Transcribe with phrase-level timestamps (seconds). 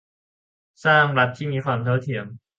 [0.85, 2.25] สร้างรัฐที่มีความเท่าเทียม